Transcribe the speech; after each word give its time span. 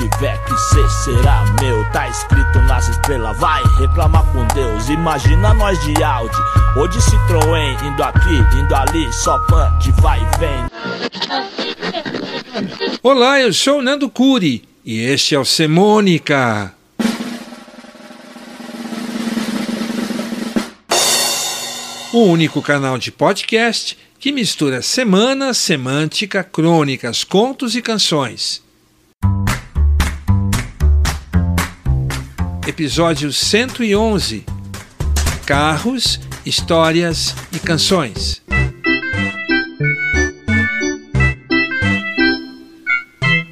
tiver 0.09 0.39
que 0.45 0.57
ser 0.59 0.89
será 0.91 1.45
meu, 1.61 1.85
tá 1.93 2.09
escrito 2.09 2.59
nas 2.63 2.89
estrelas. 2.89 3.39
Vai 3.39 3.63
reclamar 3.79 4.25
com 4.33 4.47
Deus, 4.55 4.89
imagina 4.89 5.55
nós 5.55 5.79
de 5.83 6.03
Audi 6.03 6.37
ou 6.77 6.87
de 6.89 6.99
Citroën, 6.99 7.83
indo 7.85 8.03
aqui, 8.03 8.37
indo 8.59 8.75
ali, 8.75 9.13
só 9.13 9.39
de 9.79 9.93
vai 10.03 10.21
e 10.21 10.39
vem. 10.39 10.65
Olá, 13.03 13.41
eu 13.41 13.53
sou 13.53 13.79
o 13.79 13.83
Nando 13.83 14.09
Curi 14.11 14.65
e 14.85 15.01
este 15.01 15.35
é 15.35 15.39
o 15.39 15.45
Semônica. 15.45 16.75
O 22.13 22.25
único 22.27 22.63
canal 22.63 22.97
de 22.97 23.11
podcast 23.11 23.99
que 24.21 24.31
mistura 24.31 24.81
semana, 24.81 25.53
semântica, 25.53 26.45
crônicas, 26.45 27.25
contos 27.25 27.75
e 27.75 27.83
canções. 27.83 28.64
Episódio 32.67 33.31
111 33.31 34.47
Carros, 35.45 36.19
Histórias 36.47 37.35
e 37.53 37.59
Canções. 37.59 38.41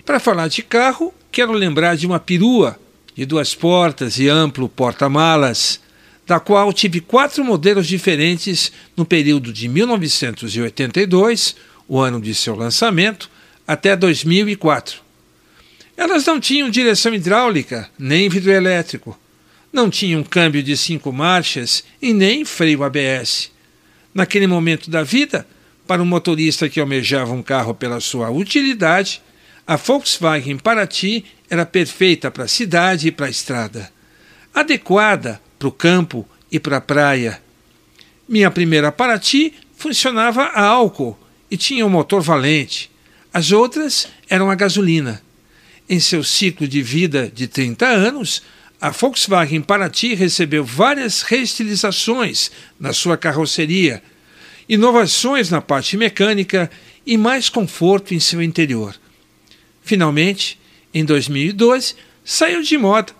Para 0.06 0.18
falar 0.18 0.48
de 0.48 0.62
carro, 0.62 1.12
quero 1.30 1.52
lembrar 1.52 1.94
de 1.94 2.06
uma 2.06 2.18
perua 2.18 2.80
de 3.14 3.26
duas 3.26 3.54
portas 3.54 4.18
e 4.18 4.30
amplo 4.30 4.66
porta-malas, 4.66 5.78
da 6.26 6.40
qual 6.40 6.72
tive 6.72 7.02
quatro 7.02 7.44
modelos 7.44 7.86
diferentes 7.86 8.72
no 8.96 9.04
período 9.04 9.52
de 9.52 9.68
1982, 9.68 11.54
o 11.86 12.00
ano 12.00 12.18
de 12.18 12.34
seu 12.34 12.56
lançamento, 12.56 13.30
até 13.68 13.94
2004. 13.94 15.01
Elas 15.96 16.24
não 16.24 16.40
tinham 16.40 16.70
direção 16.70 17.14
hidráulica, 17.14 17.88
nem 17.98 18.28
vidro 18.28 18.50
elétrico. 18.50 19.18
Não 19.72 19.88
tinham 19.88 20.22
câmbio 20.22 20.62
de 20.62 20.76
cinco 20.76 21.12
marchas 21.12 21.84
e 22.00 22.12
nem 22.12 22.44
freio 22.44 22.82
ABS. 22.82 23.50
Naquele 24.14 24.46
momento 24.46 24.90
da 24.90 25.02
vida, 25.02 25.46
para 25.86 26.02
um 26.02 26.06
motorista 26.06 26.68
que 26.68 26.80
almejava 26.80 27.32
um 27.32 27.42
carro 27.42 27.74
pela 27.74 28.00
sua 28.00 28.30
utilidade, 28.30 29.22
a 29.66 29.76
Volkswagen 29.76 30.58
Paraty 30.58 31.24
era 31.48 31.64
perfeita 31.64 32.30
para 32.30 32.44
a 32.44 32.48
cidade 32.48 33.08
e 33.08 33.12
para 33.12 33.26
a 33.26 33.30
estrada, 33.30 33.92
adequada 34.54 35.40
para 35.58 35.68
o 35.68 35.72
campo 35.72 36.28
e 36.50 36.58
para 36.58 36.78
a 36.78 36.80
praia. 36.80 37.40
Minha 38.28 38.50
primeira 38.50 38.90
Paraty 38.90 39.54
funcionava 39.76 40.42
a 40.42 40.64
álcool 40.64 41.18
e 41.50 41.56
tinha 41.56 41.86
um 41.86 41.90
motor 41.90 42.22
valente. 42.22 42.90
As 43.32 43.52
outras 43.52 44.08
eram 44.28 44.50
a 44.50 44.54
gasolina. 44.54 45.22
Em 45.92 46.00
seu 46.00 46.24
ciclo 46.24 46.66
de 46.66 46.80
vida 46.80 47.30
de 47.30 47.46
30 47.46 47.86
anos, 47.86 48.42
a 48.80 48.88
Volkswagen 48.88 49.60
Paraty 49.60 50.14
recebeu 50.14 50.64
várias 50.64 51.20
reestilizações 51.20 52.50
na 52.80 52.94
sua 52.94 53.18
carroceria, 53.18 54.02
inovações 54.66 55.50
na 55.50 55.60
parte 55.60 55.98
mecânica 55.98 56.70
e 57.04 57.18
mais 57.18 57.50
conforto 57.50 58.14
em 58.14 58.20
seu 58.20 58.40
interior. 58.40 58.98
Finalmente, 59.82 60.58
em 60.94 61.04
2012, 61.04 61.94
saiu 62.24 62.62
de 62.62 62.78
moda 62.78 63.12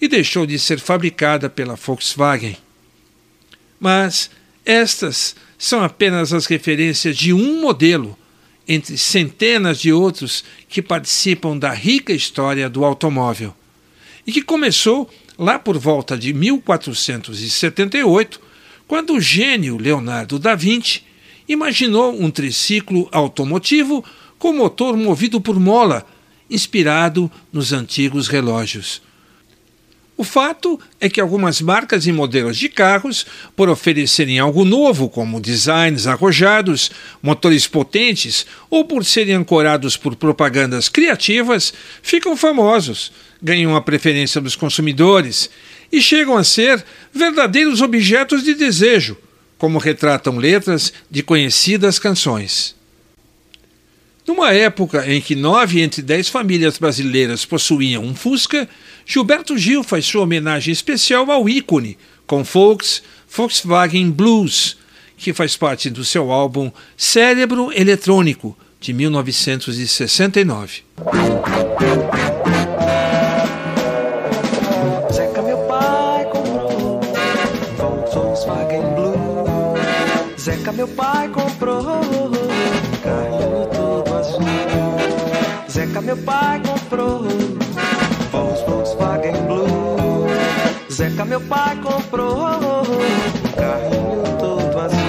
e 0.00 0.08
deixou 0.08 0.44
de 0.44 0.58
ser 0.58 0.80
fabricada 0.80 1.48
pela 1.48 1.76
Volkswagen. 1.76 2.56
Mas 3.78 4.30
estas 4.64 5.36
são 5.56 5.80
apenas 5.80 6.32
as 6.32 6.46
referências 6.46 7.16
de 7.16 7.32
um 7.32 7.60
modelo 7.60 8.18
entre 8.68 8.96
centenas 8.96 9.78
de 9.78 9.92
outros 9.92 10.44
que 10.68 10.82
participam 10.82 11.56
da 11.56 11.72
rica 11.72 12.12
história 12.12 12.68
do 12.68 12.84
automóvel 12.84 13.54
e 14.26 14.32
que 14.32 14.42
começou 14.42 15.08
lá 15.38 15.58
por 15.58 15.78
volta 15.78 16.16
de 16.16 16.32
1478, 16.32 18.40
quando 18.88 19.14
o 19.14 19.20
gênio 19.20 19.76
Leonardo 19.76 20.38
da 20.38 20.54
Vinci 20.54 21.02
imaginou 21.48 22.20
um 22.20 22.30
triciclo 22.30 23.08
automotivo 23.12 24.04
com 24.38 24.52
motor 24.52 24.96
movido 24.96 25.40
por 25.40 25.60
mola, 25.60 26.06
inspirado 26.50 27.30
nos 27.52 27.72
antigos 27.72 28.28
relógios. 28.28 29.02
O 30.18 30.24
fato 30.24 30.80
é 30.98 31.10
que 31.10 31.20
algumas 31.20 31.60
marcas 31.60 32.06
e 32.06 32.12
modelos 32.12 32.56
de 32.56 32.70
carros, 32.70 33.26
por 33.54 33.68
oferecerem 33.68 34.38
algo 34.38 34.64
novo, 34.64 35.10
como 35.10 35.40
designs 35.40 36.06
arrojados, 36.06 36.90
motores 37.22 37.66
potentes 37.66 38.46
ou 38.70 38.86
por 38.86 39.04
serem 39.04 39.34
ancorados 39.34 39.94
por 39.94 40.16
propagandas 40.16 40.88
criativas, 40.88 41.74
ficam 42.02 42.34
famosos, 42.34 43.12
ganham 43.42 43.76
a 43.76 43.82
preferência 43.82 44.40
dos 44.40 44.56
consumidores 44.56 45.50
e 45.92 46.00
chegam 46.00 46.38
a 46.38 46.44
ser 46.44 46.82
verdadeiros 47.12 47.82
objetos 47.82 48.42
de 48.42 48.54
desejo, 48.54 49.18
como 49.58 49.78
retratam 49.78 50.38
letras 50.38 50.94
de 51.10 51.22
conhecidas 51.22 51.98
canções. 51.98 52.74
Numa 54.26 54.52
época 54.52 55.08
em 55.10 55.20
que 55.20 55.36
nove 55.36 55.80
entre 55.80 56.02
dez 56.02 56.28
famílias 56.28 56.78
brasileiras 56.78 57.44
possuíam 57.44 58.02
um 58.02 58.14
Fusca, 58.14 58.68
Gilberto 59.06 59.56
Gil 59.56 59.84
faz 59.84 60.04
sua 60.04 60.22
homenagem 60.22 60.72
especial 60.72 61.30
ao 61.30 61.48
ícone, 61.48 61.96
com 62.26 62.42
Volks 62.42 63.02
Volkswagen 63.30 64.10
Blues, 64.10 64.76
que 65.16 65.32
faz 65.32 65.56
parte 65.56 65.88
do 65.88 66.04
seu 66.04 66.32
álbum 66.32 66.72
Cérebro 66.96 67.70
Eletrônico, 67.72 68.56
de 68.80 68.92
1969. 68.92 70.82
Zeca, 80.38 80.72
meu 80.72 80.88
pai 80.88 81.28
comprou 81.28 82.15
pai 86.26 86.60
comprou 86.60 87.22
Volkswagen 88.32 89.46
Blue. 89.46 90.26
Zeca, 90.92 91.24
meu 91.24 91.40
pai 91.42 91.80
comprou 91.80 92.36
carrinho 93.54 94.36
todo 94.38 94.80
azul. 94.80 95.06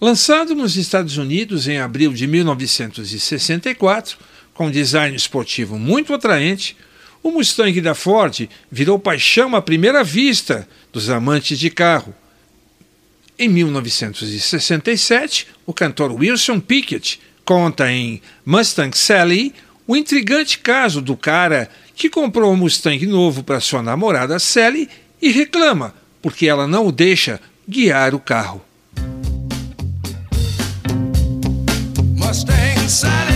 Lançado 0.00 0.54
nos 0.54 0.76
Estados 0.76 1.16
Unidos 1.16 1.66
em 1.66 1.78
abril 1.78 2.12
de 2.12 2.26
1964, 2.26 4.18
com 4.52 4.66
um 4.66 4.70
design 4.70 5.16
esportivo 5.16 5.78
muito 5.78 6.12
atraente, 6.12 6.76
o 7.22 7.30
Mustang 7.30 7.80
da 7.80 7.94
Ford 7.94 8.50
virou 8.70 8.98
paixão 8.98 9.56
à 9.56 9.62
primeira 9.62 10.04
vista 10.04 10.68
dos 10.92 11.08
amantes 11.08 11.58
de 11.58 11.70
carro. 11.70 12.14
Em 13.36 13.48
1967, 13.48 15.48
o 15.66 15.74
cantor 15.74 16.12
Wilson 16.12 16.60
Pickett 16.60 17.20
conta 17.44 17.90
em 17.90 18.22
Mustang 18.46 18.96
Sally 18.96 19.52
o 19.88 19.96
intrigante 19.96 20.58
caso 20.58 21.02
do 21.02 21.16
cara 21.16 21.68
que 21.96 22.08
comprou 22.08 22.52
um 22.52 22.56
Mustang 22.56 23.04
novo 23.06 23.42
para 23.42 23.58
sua 23.58 23.82
namorada 23.82 24.38
Sally 24.38 24.88
e 25.20 25.32
reclama 25.32 25.92
porque 26.22 26.46
ela 26.46 26.68
não 26.68 26.86
o 26.86 26.92
deixa 26.92 27.40
guiar 27.68 28.14
o 28.14 28.20
carro. 28.20 28.64
Mustang 32.16 32.88
Sally. 32.88 33.34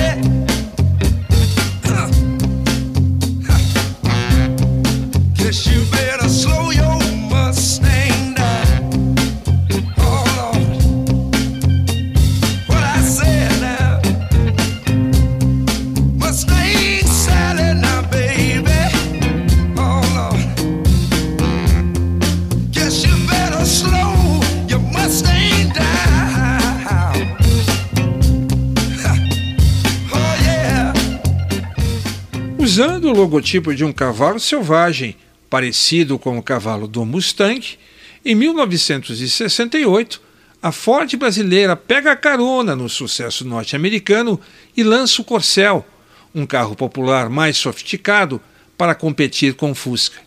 Usando 32.78 33.06
o 33.06 33.12
logotipo 33.12 33.75
de 33.75 33.84
um 33.84 33.92
cavalo 33.92 34.38
selvagem, 34.38 35.16
parecido 35.50 36.16
com 36.16 36.38
o 36.38 36.42
cavalo 36.42 36.86
do 36.86 37.04
Mustang, 37.04 37.76
em 38.25 38.36
1968, 38.36 40.22
a 40.62 40.70
Ford 40.70 41.12
brasileira 41.16 41.75
pega 41.75 42.12
a 42.12 42.16
carona 42.16 42.76
no 42.76 42.88
sucesso 42.88 43.44
norte-americano 43.44 44.40
e 44.76 44.84
lança 44.84 45.20
o 45.20 45.25
Corcel, 45.25 45.84
um 46.32 46.46
carro 46.46 46.76
popular 46.76 47.28
mais 47.28 47.56
sofisticado 47.56 48.40
para 48.76 48.94
competir 48.94 49.54
com 49.54 49.72
o 49.72 49.75
Fusca. 49.75 50.20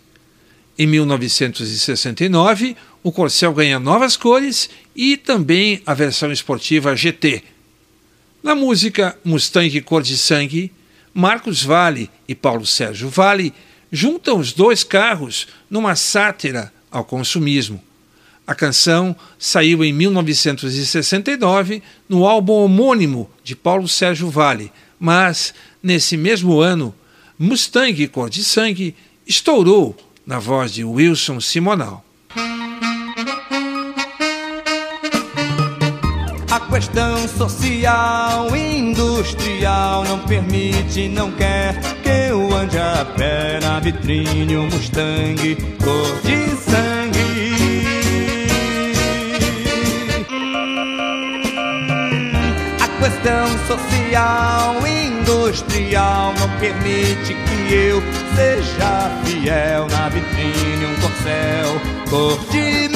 Em 0.78 0.86
1969, 0.86 2.76
o 3.02 3.14
Corcel 3.14 3.54
ganha 3.54 3.80
novas 3.80 4.18
cores 4.18 4.70
e 4.94 5.16
também 5.16 5.82
a 5.86 5.94
versão 5.94 6.30
esportiva 6.30 6.98
GT. 6.98 7.44
Na 8.44 8.54
música 8.54 9.18
Mustang 9.24 9.80
Cor 9.80 10.04
de 10.04 10.18
Sangue, 10.18 10.70
Marcos 11.14 11.64
Vale 11.64 12.10
e 12.28 12.34
Paulo 12.34 12.66
Sérgio 12.66 13.10
Vale 13.10 13.54
juntam 13.92 14.40
os 14.40 14.54
dois 14.54 14.84
carros 14.84 15.48
numa 15.70 15.96
sátira 15.96 16.72
ao 16.90 17.04
consumismo. 17.04 17.82
A 18.46 18.56
canção 18.56 19.16
saiu 19.38 19.84
em 19.84 19.94
1969 19.94 21.84
no 22.08 22.26
álbum 22.26 22.54
homônimo 22.54 23.30
de 23.44 23.56
Paulo 23.56 23.88
Sérgio 23.88 24.30
Vale, 24.30 24.72
mas, 25.00 25.54
nesse 25.82 26.18
mesmo 26.18 26.60
ano, 26.60 26.94
Mustang 27.38 28.08
Cor 28.08 28.30
de 28.30 28.44
Sangue 28.44 28.96
estourou 29.26 29.96
na 30.26 30.40
voz 30.40 30.74
de 30.74 30.84
Wilson 30.84 31.40
Simonal. 31.40 32.06
A 36.50 36.60
questão 36.72 37.28
social 37.28 38.56
industrial 39.22 40.04
não 40.04 40.18
permite, 40.20 41.08
não 41.08 41.32
quer 41.32 41.80
que 42.02 42.10
eu 42.10 42.54
ande 42.56 42.78
a 42.80 43.06
pé 43.16 43.60
na 43.62 43.80
vitrine 43.80 44.58
um 44.58 44.66
Mustang 44.66 45.56
cor 45.84 46.22
de 46.24 46.48
sangue. 46.60 47.54
A 52.82 52.88
questão 53.00 53.48
social 53.68 54.76
industrial 54.88 56.34
não 56.40 56.50
permite 56.60 57.36
que 57.36 57.74
eu 57.74 58.02
seja 58.36 59.22
fiel 59.24 59.88
na 59.88 60.10
vitrine 60.10 60.86
um 60.88 60.96
corcel 61.00 61.82
cor 62.10 62.40
de 62.50 62.91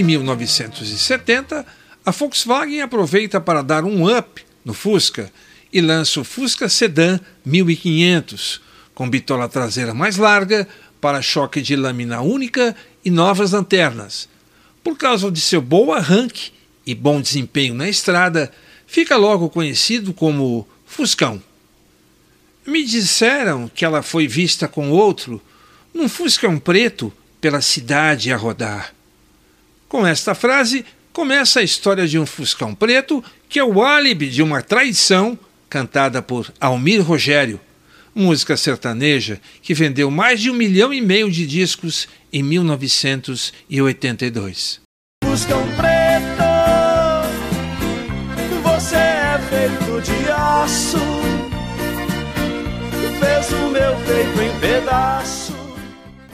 Em 0.00 0.02
1970, 0.02 1.66
a 2.06 2.10
Volkswagen 2.10 2.80
aproveita 2.80 3.38
para 3.38 3.60
dar 3.60 3.84
um 3.84 4.08
up 4.08 4.42
no 4.64 4.72
Fusca 4.72 5.30
e 5.70 5.78
lança 5.82 6.18
o 6.18 6.24
Fusca 6.24 6.70
Sedan 6.70 7.20
1500, 7.44 8.62
com 8.94 9.10
bitola 9.10 9.46
traseira 9.46 9.92
mais 9.92 10.16
larga, 10.16 10.66
para-choque 11.02 11.60
de 11.60 11.76
lâmina 11.76 12.22
única 12.22 12.74
e 13.04 13.10
novas 13.10 13.50
lanternas. 13.50 14.26
Por 14.82 14.96
causa 14.96 15.30
de 15.30 15.38
seu 15.38 15.60
bom 15.60 15.92
arranque 15.92 16.50
e 16.86 16.94
bom 16.94 17.20
desempenho 17.20 17.74
na 17.74 17.86
estrada, 17.86 18.50
fica 18.86 19.18
logo 19.18 19.50
conhecido 19.50 20.14
como 20.14 20.66
Fuscão. 20.86 21.42
Me 22.66 22.86
disseram 22.86 23.68
que 23.68 23.84
ela 23.84 24.00
foi 24.00 24.26
vista 24.26 24.66
com 24.66 24.88
outro 24.88 25.42
num 25.92 26.08
Fuscão 26.08 26.58
preto 26.58 27.12
pela 27.38 27.60
cidade 27.60 28.32
a 28.32 28.36
rodar. 28.38 28.94
Com 29.90 30.06
esta 30.06 30.34
frase, 30.36 30.86
começa 31.12 31.58
a 31.58 31.64
história 31.64 32.06
de 32.06 32.16
um 32.16 32.24
Fuscão 32.24 32.72
preto 32.72 33.24
que 33.48 33.58
é 33.58 33.64
o 33.64 33.82
álibi 33.82 34.30
de 34.30 34.40
uma 34.40 34.62
traição 34.62 35.36
cantada 35.68 36.22
por 36.22 36.52
Almir 36.60 37.02
Rogério, 37.02 37.58
música 38.14 38.56
sertaneja 38.56 39.40
que 39.60 39.74
vendeu 39.74 40.08
mais 40.08 40.40
de 40.40 40.48
um 40.48 40.54
milhão 40.54 40.94
e 40.94 41.00
meio 41.00 41.28
de 41.28 41.44
discos 41.44 42.06
em 42.32 42.40
1982. 42.40 44.80
Fuscão 45.24 45.66
preto, 45.76 46.44
você 48.62 48.94
é 48.94 49.40
feito 49.50 50.00
de 50.02 50.30
aço, 50.30 50.98
fez 53.18 53.52
o 53.54 53.70
meu 53.70 53.96
peito 54.06 54.40
em 54.40 54.56
pedaço. 54.60 55.52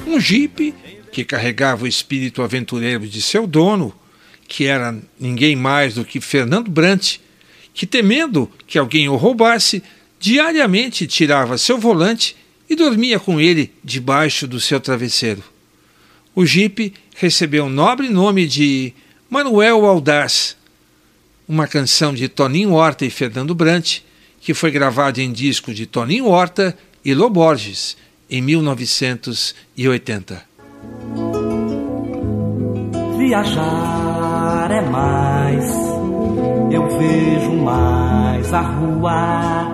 Um 0.07 0.21
jipe 0.21 0.75
que 1.17 1.25
carregava 1.25 1.85
o 1.85 1.89
espírito 1.89 2.43
aventureiro 2.43 3.09
de 3.09 3.23
seu 3.23 3.47
dono, 3.47 3.95
que 4.47 4.67
era 4.67 4.95
ninguém 5.19 5.57
mais 5.57 5.95
do 5.95 6.05
que 6.05 6.21
Fernando 6.21 6.71
Brant, 6.71 7.17
que 7.73 7.87
temendo 7.87 8.51
que 8.67 8.77
alguém 8.77 9.09
o 9.09 9.17
roubasse, 9.17 9.83
diariamente 10.21 11.07
tirava 11.07 11.57
seu 11.57 11.79
volante 11.79 12.37
e 12.69 12.77
dormia 12.77 13.19
com 13.19 13.41
ele 13.41 13.73
debaixo 13.83 14.47
do 14.47 14.61
seu 14.61 14.79
travesseiro. 14.79 15.43
O 16.35 16.45
jipe 16.45 16.93
recebeu 17.17 17.65
o 17.65 17.71
nobre 17.71 18.11
nome 18.11 18.47
de 18.47 18.93
Manuel 19.31 19.87
Aldaz, 19.87 20.55
uma 21.49 21.67
canção 21.67 22.13
de 22.13 22.29
Toninho 22.29 22.75
Horta 22.75 23.07
e 23.07 23.11
Fernando 23.11 23.55
Brant, 23.55 24.01
que 24.39 24.53
foi 24.53 24.71
gravada 24.71 25.23
em 25.23 25.33
disco 25.33 25.73
de 25.73 25.87
Toninho 25.87 26.27
Horta 26.27 26.77
e 27.03 27.15
Loborges, 27.15 27.97
em 28.29 28.43
1980. 28.43 30.56
Viajar 33.19 34.71
é 34.71 34.81
mais, 34.83 35.65
eu 36.71 36.89
vejo 36.99 37.53
mais 37.65 38.55
a 38.55 38.61
rua, 38.61 39.67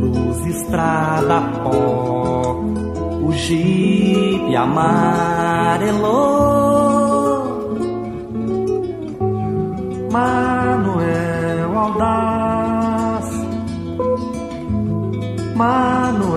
luz, 0.00 0.46
estrada, 0.46 1.40
pó, 1.62 2.62
o 3.22 3.32
jipe 3.32 4.54
amarelou. 4.54 6.32
Manuel 10.12 11.78
Aldaz, 11.78 13.28
Manuel 15.56 16.31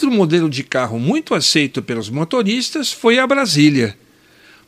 Outro 0.00 0.16
modelo 0.16 0.48
de 0.48 0.64
carro 0.64 0.98
muito 0.98 1.34
aceito 1.34 1.82
pelos 1.82 2.08
motoristas 2.08 2.90
foi 2.90 3.18
a 3.18 3.26
Brasília. 3.26 3.94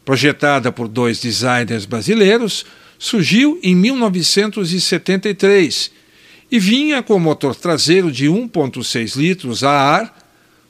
Projetada 0.04 0.70
por 0.70 0.86
dois 0.86 1.20
designers 1.20 1.86
brasileiros, 1.86 2.66
surgiu 2.98 3.58
em 3.62 3.74
1973 3.74 5.90
e 6.50 6.58
vinha 6.58 7.02
com 7.02 7.18
motor 7.18 7.56
traseiro 7.56 8.12
de 8.12 8.26
1,6 8.26 9.16
litros 9.16 9.64
a 9.64 9.70
ar, 9.70 10.14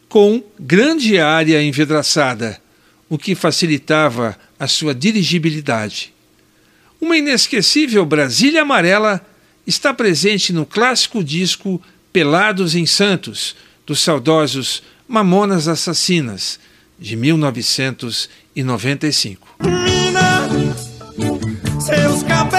com 0.09 0.41
grande 0.61 1.19
área 1.19 1.61
envidraçada, 1.61 2.63
o 3.09 3.19
que 3.19 3.35
facilitava 3.35 4.39
a 4.61 4.69
sua 4.69 4.95
dirigibilidade. 4.95 6.15
Uma 7.01 7.19
inesquecível 7.19 8.07
Brasília 8.07 8.63
amarela 8.63 9.27
está 9.67 9.93
presente 9.93 10.53
no 10.53 10.65
clássico 10.65 11.25
disco 11.25 11.83
Pelados 12.13 12.77
em 12.77 12.87
Santos, 12.87 13.57
dos 13.87 14.01
saudosos 14.01 14.83
Mamonas 15.09 15.69
Assassinas, 15.69 16.61
de 16.99 17.17
1995. 17.17 19.57
Mina, 19.61 20.49
seus 21.81 22.23
cabelos 22.23 22.52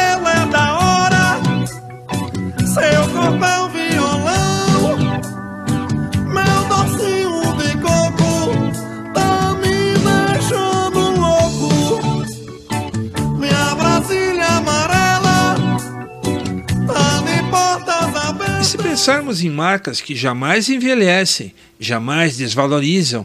se 18.74 18.77
pensarmos 18.80 19.44
em 19.44 19.51
marcas 19.51 20.01
que 20.01 20.15
jamais 20.15 20.68
envelhecem, 20.68 21.53
jamais 21.80 22.38
desvalorizam, 22.38 23.24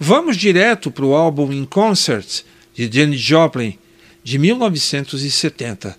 vamos 0.00 0.38
direto 0.38 0.90
para 0.90 1.04
o 1.04 1.14
álbum 1.14 1.52
In 1.52 1.66
Concert 1.66 2.44
de 2.74 2.90
Janis 2.90 3.20
Joplin, 3.20 3.78
de 4.24 4.38
1970. 4.38 5.98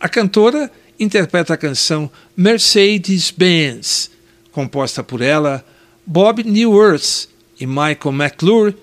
A 0.00 0.08
cantora 0.08 0.72
interpreta 0.98 1.54
a 1.54 1.56
canção 1.56 2.10
Mercedes-Benz, 2.36 4.10
composta 4.50 5.04
por 5.04 5.20
ela, 5.20 5.64
Bob 6.04 6.42
Newhart 6.42 7.28
e 7.60 7.66
Michael 7.66 8.12
McClure, 8.12 8.74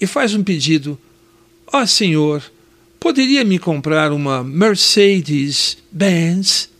e 0.00 0.08
faz 0.08 0.34
um 0.34 0.42
pedido: 0.42 0.98
Ó 1.72 1.86
Senhor, 1.86 2.42
poderia 2.98 3.44
me 3.44 3.60
comprar 3.60 4.10
uma 4.10 4.42
Mercedes-Benz? 4.42 6.77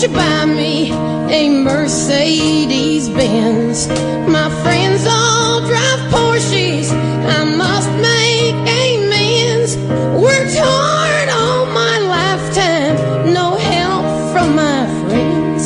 Won't 0.00 0.12
you 0.12 0.18
buy 0.18 0.44
me 0.46 0.92
a 1.30 1.50
Mercedes 1.62 3.10
Benz? 3.10 3.86
My 4.26 4.48
friends 4.62 5.06
all 5.06 5.60
drive 5.60 6.00
Porsches. 6.10 6.90
I 7.28 7.44
must 7.44 7.90
make 8.00 8.54
amends. 8.80 9.76
Worked 10.16 10.56
hard 10.56 11.28
all 11.28 11.66
my 11.66 11.98
lifetime, 11.98 13.34
no 13.34 13.56
help 13.56 14.32
from 14.32 14.56
my 14.56 14.86
friends. 15.04 15.64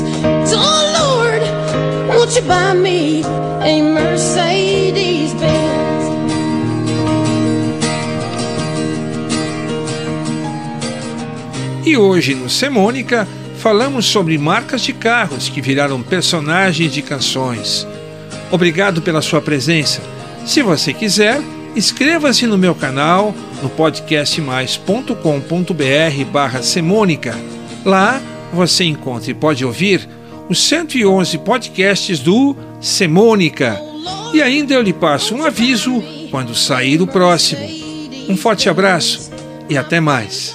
So, 0.51 0.59
Lord, 0.99 1.43
won't 2.09 2.35
you 2.35 2.43
buy 2.43 2.75
me 2.75 3.23
a 3.63 3.83
Mercedes 3.83 5.33
Benz? 5.35 5.85
E 11.87 11.97
hoje 11.97 12.35
no 12.35 12.49
Semônica 12.49 13.29
falamos 13.65 14.05
sobre 14.05 14.37
marcas 14.37 14.83
de 14.83 14.93
carros 14.93 15.49
que 15.49 15.63
viraram 15.63 16.03
personagens 16.03 16.93
de 16.93 17.01
canções. 17.01 17.87
Obrigado 18.51 19.01
pela 19.01 19.23
sua 19.23 19.41
presença. 19.41 20.03
Se 20.45 20.61
você 20.61 20.93
quiser, 20.93 21.41
inscreva-se 21.75 22.47
no 22.47 22.59
meu 22.59 22.75
canal 22.75 23.35
no 23.63 23.71
podcastmais.com.br 23.71 26.25
barra 26.31 26.63
Semônica. 26.63 27.35
Lá 27.87 28.21
você 28.53 28.85
encontra 28.85 29.31
e 29.31 29.35
pode 29.35 29.65
ouvir 29.65 30.07
os 30.47 30.63
111 30.63 31.39
podcasts 31.39 32.19
do 32.19 32.55
Semônica. 32.83 33.81
E 34.35 34.43
ainda 34.43 34.75
eu 34.75 34.83
lhe 34.83 34.93
passo 34.93 35.35
um 35.35 35.43
aviso 35.43 36.03
quando 36.31 36.55
sair 36.55 37.01
o 37.01 37.07
próximo. 37.07 37.67
Um 38.29 38.37
forte 38.37 38.69
abraço 38.69 39.31
e 39.71 39.79
até 39.79 40.01
mais. 40.01 40.55